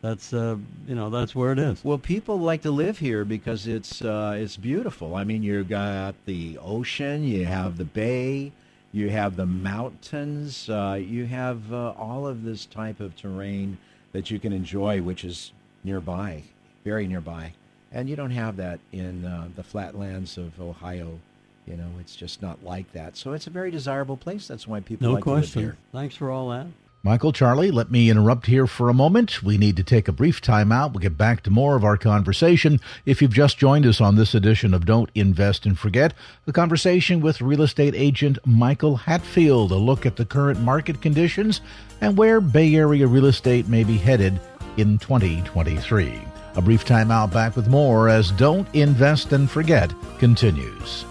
[0.00, 1.84] that's uh, you know that's where it is.
[1.84, 5.16] Well, people like to live here because it's uh, it's beautiful.
[5.16, 8.52] I mean, you've got the ocean, you have the bay,
[8.94, 13.76] you have the mountains, uh, you have uh, all of this type of terrain
[14.12, 15.50] that you can enjoy, which is
[15.82, 16.44] nearby,
[16.84, 17.52] very nearby,
[17.90, 21.18] and you don't have that in uh, the flatlands of Ohio.
[21.66, 23.16] You know, it's just not like that.
[23.16, 24.46] So it's a very desirable place.
[24.46, 25.62] That's why people No like to live question.
[25.62, 25.76] here.
[25.92, 26.66] Thanks for all that.
[27.06, 29.42] Michael, Charlie, let me interrupt here for a moment.
[29.42, 30.94] We need to take a brief time out.
[30.94, 32.80] We'll get back to more of our conversation.
[33.04, 36.14] If you've just joined us on this edition of Don't Invest and Forget,
[36.46, 41.60] the conversation with real estate agent Michael Hatfield, a look at the current market conditions
[42.00, 44.40] and where Bay Area real estate may be headed
[44.78, 46.18] in 2023.
[46.56, 51.04] A brief time out back with more as Don't Invest and Forget continues.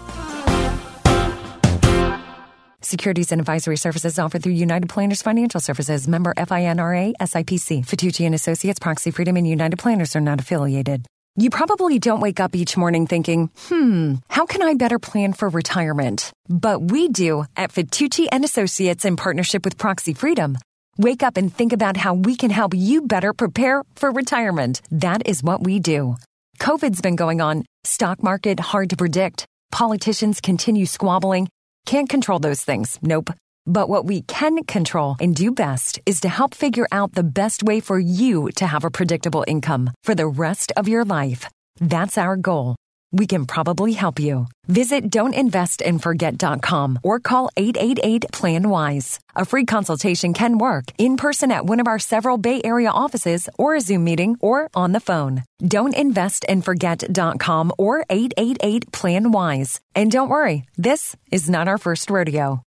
[2.84, 7.86] Securities and advisory services offered through United Planners Financial Services, member FINRA, SIPC.
[7.86, 11.06] Vitucci and Associates, Proxy Freedom, and United Planners are not affiliated.
[11.34, 15.48] You probably don't wake up each morning thinking, hmm, how can I better plan for
[15.48, 16.30] retirement?
[16.50, 20.58] But we do at Vitucci and Associates in partnership with Proxy Freedom.
[20.98, 24.82] Wake up and think about how we can help you better prepare for retirement.
[24.90, 26.16] That is what we do.
[26.58, 31.48] COVID's been going on, stock market hard to predict, politicians continue squabbling.
[31.86, 33.30] Can't control those things, nope.
[33.66, 37.62] But what we can control and do best is to help figure out the best
[37.62, 41.48] way for you to have a predictable income for the rest of your life.
[41.80, 42.76] That's our goal.
[43.14, 44.48] We can probably help you.
[44.66, 49.20] Visit don'tinvestandforget.com or call 888-PLAN-WISE.
[49.36, 53.48] A free consultation can work in person at one of our several Bay Area offices
[53.56, 55.44] or a Zoom meeting or on the phone.
[55.62, 59.80] Don'tinvestandforget.com or 888-PLAN-WISE.
[59.94, 62.62] And don't worry, this is not our first rodeo.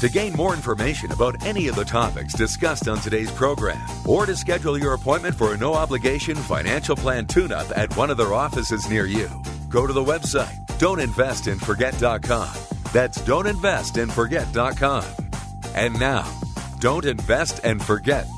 [0.00, 4.36] To gain more information about any of the topics discussed on today's program, or to
[4.36, 8.32] schedule your appointment for a no obligation financial plan tune up at one of their
[8.32, 9.28] offices near you,
[9.68, 12.48] go to the website don'tinvestandforget.com.
[12.92, 15.04] That's don'tinvestandforget.com.
[15.74, 16.40] And now,
[16.78, 18.28] Don't Invest and Forget.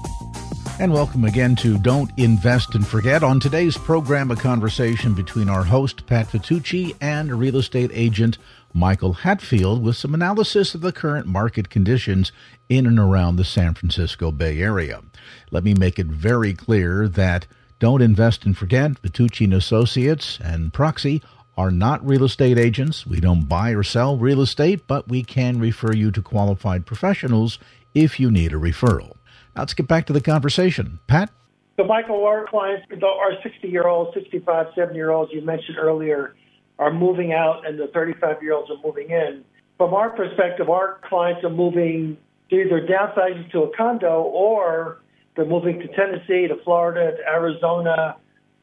[0.79, 3.23] And welcome again to Don't Invest and Forget.
[3.23, 8.39] On today's program, a conversation between our host, Pat Vitucci, and real estate agent
[8.73, 12.31] Michael Hatfield with some analysis of the current market conditions
[12.69, 15.03] in and around the San Francisco Bay Area.
[15.51, 17.47] Let me make it very clear that
[17.79, 21.23] Don't Invest and Forget, Vitucci and Associates, and Proxy
[21.57, 23.07] are not real estate agents.
[23.07, 27.59] We don't buy or sell real estate, but we can refer you to qualified professionals
[27.95, 29.17] if you need a referral.
[29.55, 31.01] Now let's get back to the conversation.
[31.07, 31.31] Pat?
[31.77, 36.35] So, Michael, our clients, are 60 year olds, 65, 70 year olds you mentioned earlier,
[36.81, 39.45] are moving out and the 35 year olds are moving in.
[39.77, 42.17] From our perspective, our clients are moving
[42.51, 45.01] either downsizing to a condo or
[45.37, 48.17] they're moving to Tennessee, to Florida, to Arizona,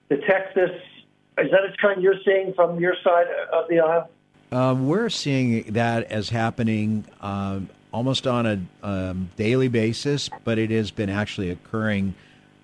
[0.09, 0.71] to Texas.
[1.37, 4.09] Is that a trend you're seeing from your side of the aisle?
[4.51, 10.71] Uh, we're seeing that as happening um, almost on a um, daily basis, but it
[10.71, 12.15] has been actually occurring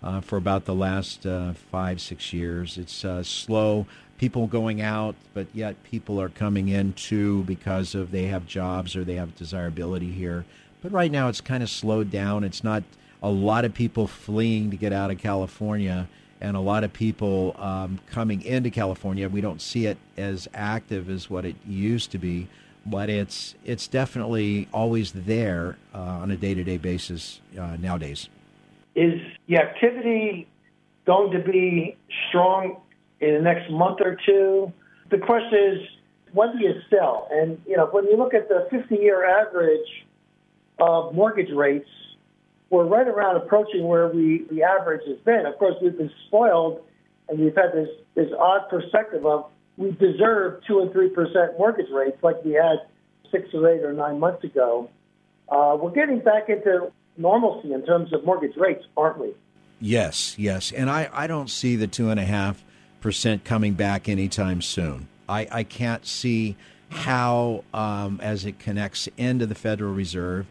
[0.02, 2.78] uh, for about the last uh, five, six years.
[2.78, 3.86] It's uh, slow,
[4.24, 8.96] people going out, but yet people are coming in too because of they have jobs
[8.96, 10.46] or they have desirability here.
[10.82, 12.46] But right now it's kind of slowed down.
[12.46, 12.84] It's not
[13.22, 16.08] a lot of people fleeing to get out of California
[16.40, 19.28] and a lot of people um, coming into California.
[19.28, 22.48] We don't see it as active as what it used to be,
[22.86, 28.30] but it's it's definitely always there uh, on a day to day basis uh, nowadays.
[28.96, 29.20] Is
[29.50, 30.48] the activity
[31.06, 31.98] going to be
[32.30, 32.78] strong
[33.24, 34.72] in the next month or two?
[35.10, 35.80] The question is
[36.34, 37.28] when do you sell?
[37.32, 40.06] And you know, when you look at the 50-year average
[40.80, 41.90] of mortgage rates,
[42.70, 45.46] we're right around approaching where we the average has been.
[45.46, 46.84] Of course, we've been spoiled,
[47.30, 49.46] and we've had this this odd perspective of
[49.78, 52.78] we deserve two and three percent mortgage rates like we had
[53.32, 54.90] six or eight or nine months ago.
[55.50, 59.34] Uh, we're getting back into normalcy in terms of mortgage rates, aren't we?
[59.80, 60.72] Yes, yes.
[60.72, 62.64] And I, I don't see the two and a half
[63.04, 65.08] percent coming back anytime soon.
[65.28, 66.56] I, I can't see
[66.90, 70.48] how, um, as it connects into the Federal Reserve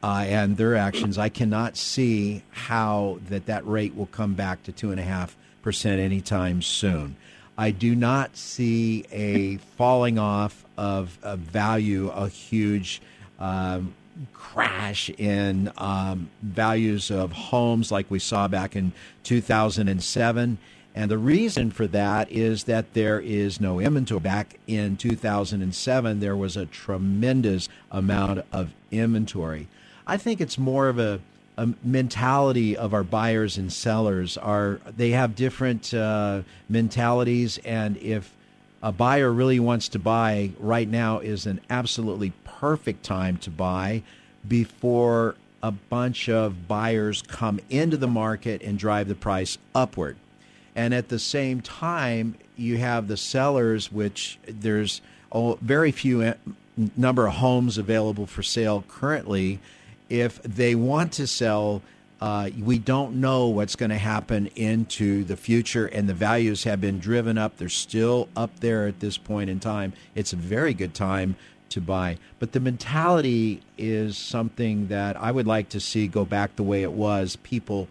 [0.00, 4.72] uh, and their actions, I cannot see how that that rate will come back to
[4.72, 7.16] two and a half percent anytime soon.
[7.58, 13.02] I do not see a falling off of, of value, a huge
[13.40, 13.92] um,
[14.32, 18.92] crash in um, values of homes like we saw back in
[19.24, 20.58] 2007.
[20.94, 24.20] And the reason for that is that there is no inventory.
[24.20, 29.68] Back in 2007, there was a tremendous amount of inventory.
[30.06, 31.20] I think it's more of a,
[31.56, 34.36] a mentality of our buyers and sellers.
[34.36, 38.34] Are they have different uh, mentalities, and if
[38.82, 44.02] a buyer really wants to buy, right now is an absolutely perfect time to buy
[44.46, 50.16] before a bunch of buyers come into the market and drive the price upward.
[50.74, 55.00] And at the same time, you have the sellers, which there's
[55.60, 56.34] very few uh,
[56.96, 59.60] number of homes available for sale currently.
[60.08, 61.82] If they want to sell,
[62.20, 66.80] uh, we don't know what's going to happen into the future, and the values have
[66.80, 67.56] been driven up.
[67.56, 69.92] They're still up there at this point in time.
[70.14, 71.36] It's a very good time
[71.70, 72.18] to buy.
[72.38, 76.82] But the mentality is something that I would like to see go back the way
[76.82, 77.36] it was.
[77.36, 77.88] People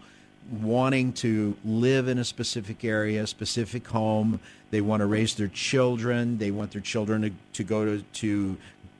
[0.52, 4.38] wanting to live in a specific area, specific home.
[4.70, 6.38] They want to raise their children.
[6.38, 8.56] They want their children to, to go to, to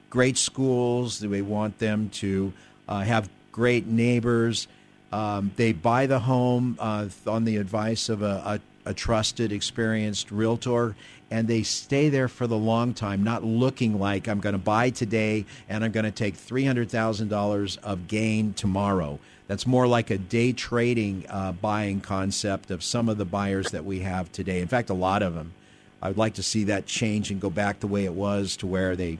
[0.09, 1.19] great schools.
[1.19, 2.53] They want them to
[2.89, 4.67] uh, have great neighbors.
[5.13, 10.31] Um, they buy the home uh, on the advice of a, a, a, trusted, experienced
[10.31, 10.97] realtor,
[11.33, 14.91] and they stay there for the long time, not looking like I'm going to buy
[14.91, 19.19] today and I'm going to take $300,000 of gain tomorrow.
[19.49, 23.87] That's more like a day trading uh, buying concept of some of the buyers that
[23.87, 24.61] we have today.
[24.61, 25.55] In fact, a lot of them.
[26.03, 28.67] I would like to see that change and go back the way it was to
[28.67, 29.19] where they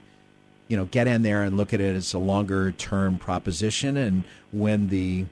[0.69, 3.97] you know, get in there and look at it as a longer term proposition.
[3.97, 5.25] And when the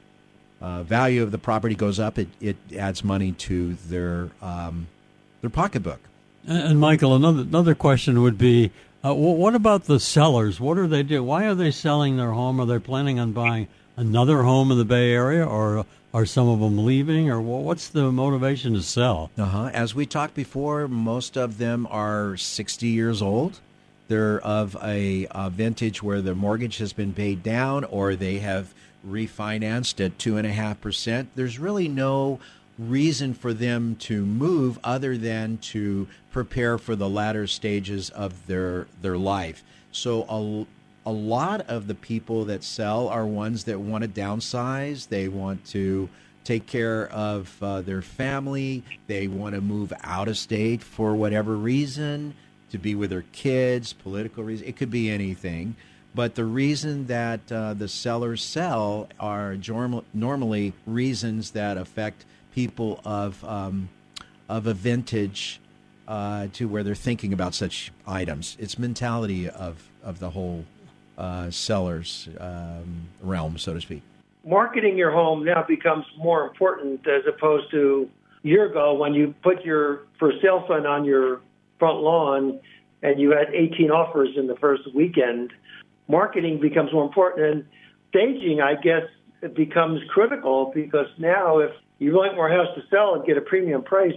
[0.63, 4.89] uh, value of the property goes up, it, it adds money to their um,
[5.43, 6.01] their pocketbook.
[6.47, 8.71] And, and, Michael, another another question would be,
[9.05, 10.61] uh, what about the sellers?
[10.61, 11.27] What are they doing?
[11.27, 12.61] Why are they selling their home?
[12.61, 16.61] Are they planning on buying another home in the Bay Area, or are some of
[16.61, 19.31] them leaving, or what's the motivation to sell?
[19.39, 19.71] Uh-huh.
[19.73, 23.61] As we talked before, most of them are sixty years old.
[24.09, 28.75] They're of a, a vintage where the mortgage has been paid down, or they have
[29.07, 32.39] refinanced at 2.5%, there's really no
[32.81, 38.87] reason for them to move other than to prepare for the latter stages of their
[39.03, 39.63] their life.
[39.93, 40.23] So
[41.05, 45.29] a, a lot of the people that sell are ones that want to downsize, they
[45.29, 46.09] want to
[46.45, 51.57] take care of uh, their family, they want to move out of state for whatever
[51.57, 52.35] reason,
[52.71, 55.77] to be with their kids, political reason, it could be anything.
[56.15, 59.57] But the reason that uh, the sellers sell are
[60.13, 62.25] normally reasons that affect
[62.55, 63.89] people of um,
[64.49, 65.61] of a vintage
[66.09, 68.57] uh, to where they're thinking about such items.
[68.59, 70.65] It's mentality of of the whole
[71.19, 74.03] uh, sellers um, realm, so to speak.
[74.45, 78.09] Marketing your home now becomes more important as opposed to
[78.43, 81.41] year ago when you put your for sale sign on your
[81.79, 82.59] front lawn
[83.03, 85.53] and you had 18 offers in the first weekend
[86.11, 87.47] marketing becomes more important.
[87.47, 87.65] And
[88.11, 89.05] staging, I guess,
[89.55, 91.71] becomes critical because now if
[92.01, 94.17] you want more house to sell and get a premium price,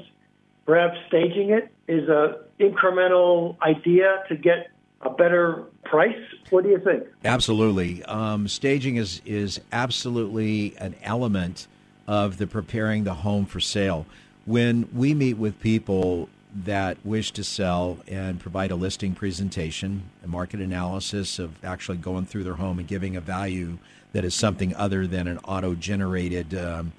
[0.65, 4.71] perhaps staging it is a incremental idea to get
[5.01, 6.17] a better price.
[6.49, 7.03] What do you think?
[7.25, 11.67] Absolutely, um, staging is is absolutely an element
[12.07, 14.05] of the preparing the home for sale.
[14.45, 20.27] When we meet with people that wish to sell and provide a listing presentation, a
[20.27, 23.77] market analysis of actually going through their home and giving a value
[24.11, 26.93] that is something other than an auto generated um,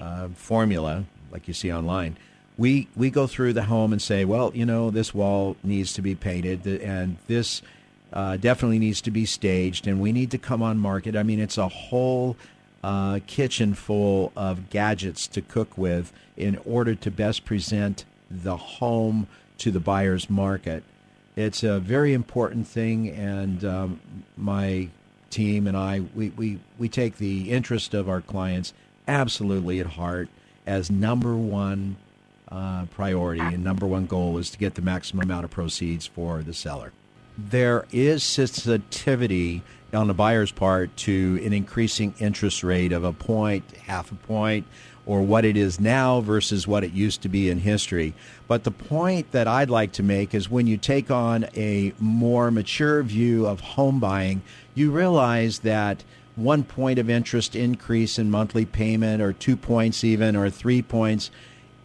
[0.00, 2.16] uh, formula like you see online.
[2.56, 6.02] We, we go through the home and say, well, you know, this wall needs to
[6.02, 7.62] be painted and this
[8.12, 11.14] uh, definitely needs to be staged and we need to come on market.
[11.14, 12.36] I mean, it's a whole
[12.82, 19.26] uh, kitchen full of gadgets to cook with in order to best present the home
[19.58, 20.84] to the buyer's market.
[21.36, 24.00] It's a very important thing, and um,
[24.36, 24.88] my
[25.30, 28.72] team and I, we, we, we take the interest of our clients
[29.08, 30.28] absolutely at heart
[30.66, 31.96] as number one
[32.50, 36.42] uh, priority and number one goal is to get the maximum amount of proceeds for
[36.42, 36.92] the seller.
[37.36, 43.64] There is sensitivity on the buyer's part to an increasing interest rate of a point,
[43.86, 44.66] half a point,
[45.06, 48.12] or what it is now versus what it used to be in history.
[48.46, 52.50] But the point that I'd like to make is when you take on a more
[52.50, 54.42] mature view of home buying,
[54.74, 56.04] you realize that
[56.38, 61.30] one point of interest increase in monthly payment, or two points even, or three points,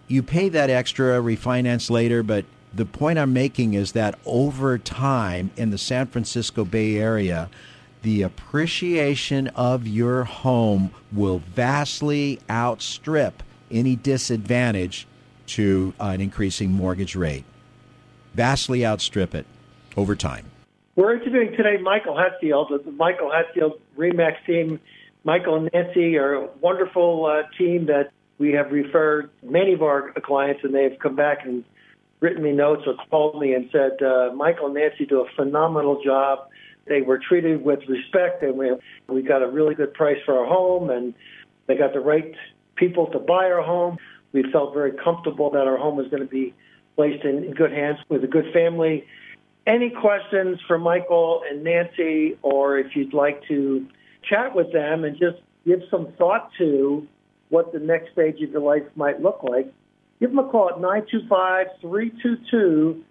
[0.07, 5.51] you pay that extra, refinance later, but the point I'm making is that over time
[5.55, 7.49] in the San Francisco Bay Area,
[8.01, 15.07] the appreciation of your home will vastly outstrip any disadvantage
[15.47, 17.43] to an increasing mortgage rate.
[18.33, 19.45] Vastly outstrip it
[19.95, 20.45] over time.
[20.95, 24.79] We're interviewing today Michael Hatfield, the Michael Hatfield Remax team.
[25.23, 30.11] Michael and Nancy are a wonderful uh, team that we have referred many of our
[30.23, 31.63] clients, and they have come back and
[32.19, 35.99] written me notes or called me and said, uh, Michael and Nancy do a phenomenal
[36.03, 36.47] job.
[36.85, 38.71] They were treated with respect, and we
[39.07, 41.15] we got a really good price for our home, and
[41.65, 42.35] they got the right
[42.75, 43.97] people to buy our home.
[44.31, 46.53] We felt very comfortable that our home was going to be
[46.95, 49.07] placed in good hands with a good family
[49.66, 53.88] any questions for Michael and Nancy, or if you'd like to
[54.30, 57.07] chat with them and just give some thought to
[57.49, 59.72] what the next stage of your life might look like,
[60.20, 63.03] give them a call at 925 322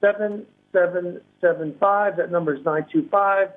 [0.00, 2.16] 7775.
[2.16, 3.50] That number is 925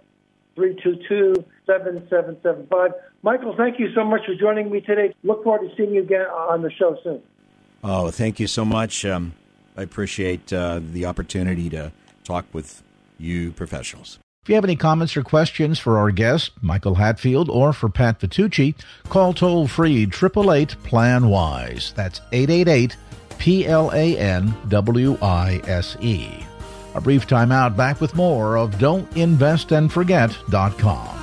[0.55, 2.91] 322 7775.
[3.23, 5.15] Michael, thank you so much for joining me today.
[5.23, 7.21] Look forward to seeing you again on the show soon.
[7.83, 9.05] Oh, thank you so much.
[9.05, 9.33] Um,
[9.75, 11.91] I appreciate uh, the opportunity to
[12.23, 12.83] talk with
[13.17, 14.19] you professionals.
[14.43, 18.19] If you have any comments or questions for our guest, Michael Hatfield, or for Pat
[18.19, 18.75] Vitucci,
[19.07, 21.93] call toll free 888 Plan Wise.
[21.95, 22.97] That's 888
[23.37, 26.29] P L A N W I S E.
[26.95, 31.22] A brief time out, back with more of Don't Invest and Don'tInvestAndForget.com.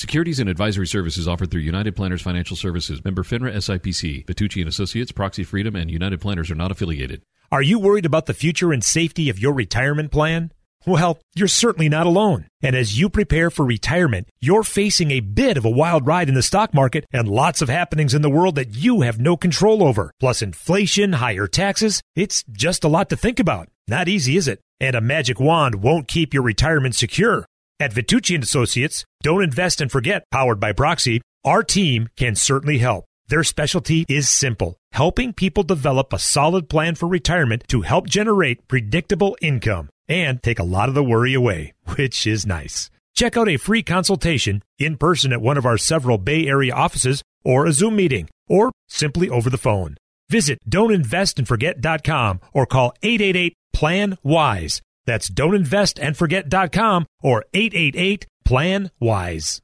[0.00, 4.24] Securities and advisory services offered through United Planners Financial Services, member FINRA SIPC.
[4.24, 7.20] Vitucci and Associates, Proxy Freedom, and United Planners are not affiliated.
[7.52, 10.52] Are you worried about the future and safety of your retirement plan?
[10.86, 12.46] Well, you're certainly not alone.
[12.62, 16.34] And as you prepare for retirement, you're facing a bit of a wild ride in
[16.34, 19.82] the stock market and lots of happenings in the world that you have no control
[19.82, 20.12] over.
[20.18, 22.00] Plus inflation, higher taxes.
[22.16, 23.68] It's just a lot to think about.
[23.86, 24.60] Not easy, is it?
[24.80, 27.44] And a magic wand won't keep your retirement secure.
[27.80, 32.76] At Vitucci and Associates, don't invest and forget, powered by Proxy, our team can certainly
[32.76, 33.06] help.
[33.28, 38.68] Their specialty is simple helping people develop a solid plan for retirement to help generate
[38.68, 42.90] predictable income and take a lot of the worry away, which is nice.
[43.14, 47.22] Check out a free consultation in person at one of our several Bay Area offices
[47.44, 49.96] or a Zoom meeting or simply over the phone.
[50.28, 54.82] Visit don'tinvestandforget.com or call 888 plan wise.
[55.10, 59.60] That's don'tinvestandforget.com or 888 plan wise.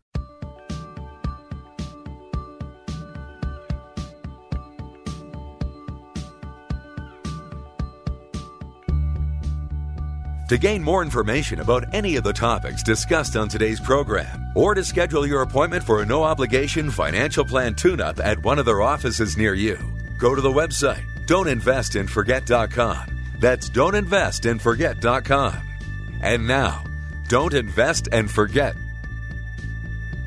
[10.49, 14.83] To gain more information about any of the topics discussed on today's program, or to
[14.83, 18.83] schedule your appointment for a no obligation financial plan tune up at one of their
[18.83, 19.79] offices near you,
[20.19, 23.16] go to the website don'tinvestandforget.com.
[23.47, 25.57] That's don'tinvestandforget.com.
[26.21, 26.83] And now,
[27.29, 28.75] don't invest and forget.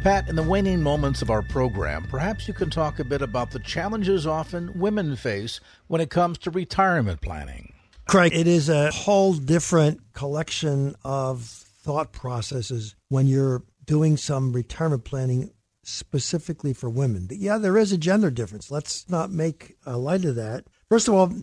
[0.03, 3.51] Pat, in the waning moments of our program, perhaps you can talk a bit about
[3.51, 7.73] the challenges often women face when it comes to retirement planning.
[8.07, 15.03] Craig, it is a whole different collection of thought processes when you're doing some retirement
[15.03, 15.51] planning
[15.83, 17.25] specifically for women.
[17.27, 18.71] But yeah, there is a gender difference.
[18.71, 20.67] Let's not make a light of that.
[20.87, 21.33] First of all,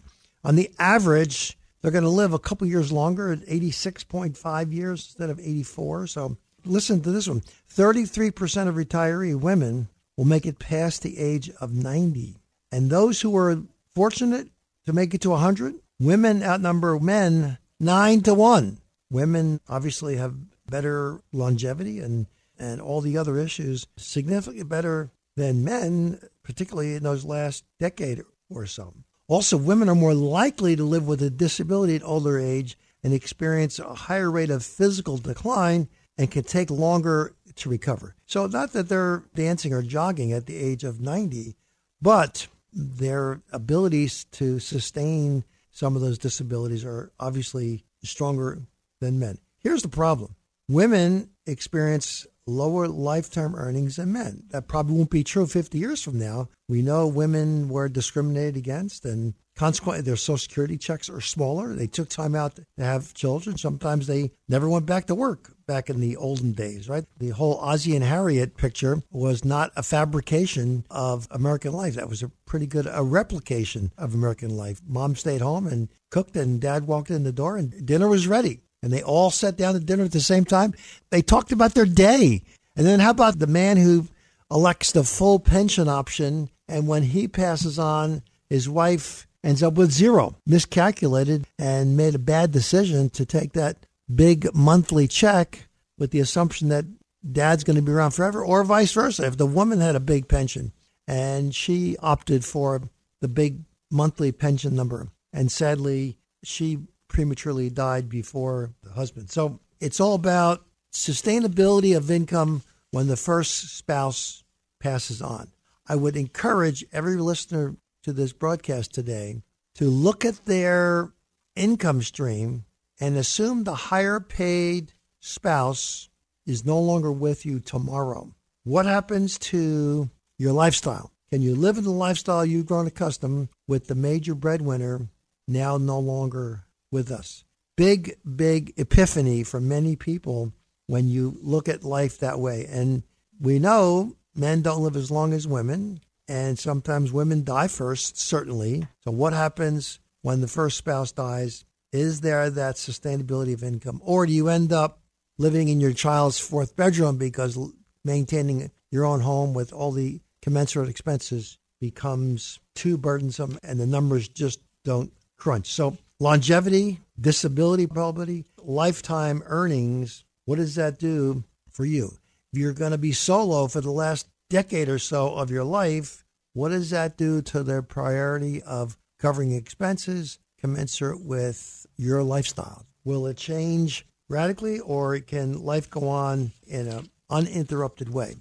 [0.42, 5.30] on the average, they're going to live a couple years longer at 86.5 years instead
[5.30, 6.08] of 84.
[6.08, 11.48] So listen to this one 33% of retiree women will make it past the age
[11.60, 12.38] of 90.
[12.72, 13.62] And those who are
[13.94, 14.48] fortunate
[14.86, 18.80] to make it to 100 Women outnumber men nine to one.
[19.08, 20.34] Women obviously have
[20.68, 22.26] better longevity and,
[22.58, 28.66] and all the other issues significantly better than men, particularly in those last decade or
[28.66, 28.92] so.
[29.28, 33.78] Also, women are more likely to live with a disability at older age and experience
[33.78, 38.14] a higher rate of physical decline and can take longer to recover.
[38.26, 41.56] So, not that they're dancing or jogging at the age of 90,
[42.00, 48.62] but their abilities to sustain some of those disabilities are obviously stronger
[49.00, 49.38] than men.
[49.58, 50.36] Here's the problem
[50.68, 54.44] women experience lower lifetime earnings than men.
[54.50, 56.48] That probably won't be true 50 years from now.
[56.68, 61.74] We know women were discriminated against, and consequently, their Social Security checks are smaller.
[61.74, 63.58] They took time out to have children.
[63.58, 67.04] Sometimes they never went back to work back in the olden days, right?
[67.18, 71.94] The whole Ozzie and Harriet picture was not a fabrication of American life.
[71.94, 74.80] That was a pretty good a replication of American life.
[74.86, 78.60] Mom stayed home and cooked, and dad walked in the door, and dinner was ready
[78.86, 80.72] and they all sat down to dinner at the same time.
[81.10, 82.42] They talked about their day.
[82.76, 84.06] And then how about the man who
[84.48, 89.90] elects the full pension option and when he passes on, his wife ends up with
[89.90, 93.76] zero, miscalculated and made a bad decision to take that
[94.14, 95.66] big monthly check
[95.98, 96.84] with the assumption that
[97.32, 99.26] dad's going to be around forever or vice versa.
[99.26, 100.70] If the woman had a big pension
[101.08, 102.82] and she opted for
[103.20, 106.78] the big monthly pension number and sadly she
[107.08, 109.30] prematurely died before the husband.
[109.30, 114.44] So it's all about sustainability of income when the first spouse
[114.80, 115.48] passes on.
[115.88, 119.42] I would encourage every listener to this broadcast today
[119.74, 121.12] to look at their
[121.54, 122.64] income stream
[123.00, 126.08] and assume the higher paid spouse
[126.46, 128.32] is no longer with you tomorrow.
[128.64, 131.12] What happens to your lifestyle?
[131.30, 135.08] Can you live in the lifestyle you've grown accustomed with the major breadwinner
[135.48, 137.44] now no longer with us.
[137.76, 140.52] Big, big epiphany for many people
[140.86, 142.66] when you look at life that way.
[142.68, 143.02] And
[143.40, 148.86] we know men don't live as long as women, and sometimes women die first, certainly.
[149.04, 151.64] So, what happens when the first spouse dies?
[151.92, 154.00] Is there that sustainability of income?
[154.04, 155.00] Or do you end up
[155.38, 157.58] living in your child's fourth bedroom because
[158.04, 164.28] maintaining your own home with all the commensurate expenses becomes too burdensome and the numbers
[164.28, 165.72] just don't crunch?
[165.72, 170.24] So, longevity, disability probability, lifetime earnings.
[170.44, 172.18] What does that do for you?
[172.52, 176.24] If you're going to be solo for the last decade or so of your life,
[176.54, 182.86] what does that do to their priority of covering expenses commensurate with your lifestyle?
[183.04, 188.36] Will it change radically or can life go on in an uninterrupted way?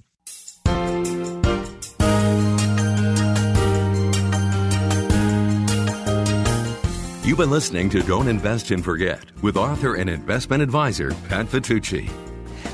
[7.26, 12.08] You've been listening to Don't Invest and Forget with author and investment advisor Pat Vitucci.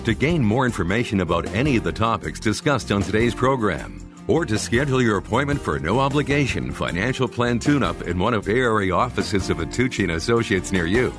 [0.04, 4.60] To gain more information about any of the topics discussed on today's program, or to
[4.60, 8.94] schedule your appointment for a no obligation financial plan tune-up in one of Bay Area
[8.94, 11.14] offices of Vitucci and Associates near you,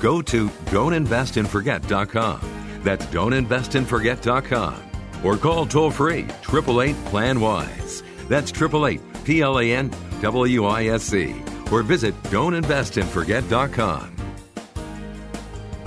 [0.00, 2.80] go to don'tinvestandforget.com.
[2.84, 4.82] That's don'tinvestandforget.com.
[5.24, 8.02] Or call toll free 888 Plan Wise.
[8.30, 9.90] That's 888 P L A N
[10.22, 11.34] W I S C
[11.70, 14.18] or visit don'tinvestandforget.com.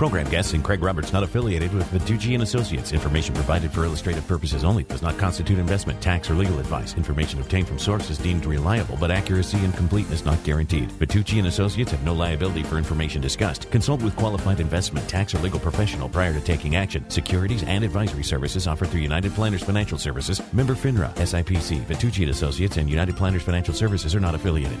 [0.02, 2.92] Program guests and Craig Roberts not affiliated with Vitucci and Associates.
[2.92, 6.96] Information provided for illustrative purposes only does not constitute investment, tax, or legal advice.
[6.96, 10.90] Information obtained from sources deemed reliable, but accuracy and completeness not guaranteed.
[10.90, 13.70] Vitucci and Associates have no liability for information discussed.
[13.70, 17.08] Consult with qualified investment, tax, or legal professional prior to taking action.
[17.08, 21.80] Securities and advisory services offered through United Planners Financial Services, member FINRA, SIPC.
[21.82, 24.80] Vitucci and Associates and United Planners Financial Services are not affiliated.